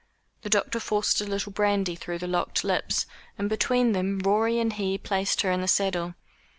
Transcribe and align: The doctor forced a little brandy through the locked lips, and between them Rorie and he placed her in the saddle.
The 0.41 0.49
doctor 0.49 0.79
forced 0.79 1.21
a 1.21 1.25
little 1.25 1.51
brandy 1.51 1.93
through 1.95 2.17
the 2.17 2.25
locked 2.27 2.63
lips, 2.63 3.05
and 3.37 3.47
between 3.47 3.91
them 3.91 4.17
Rorie 4.17 4.59
and 4.59 4.73
he 4.73 4.97
placed 4.97 5.41
her 5.41 5.51
in 5.51 5.61
the 5.61 5.67
saddle. 5.67 6.15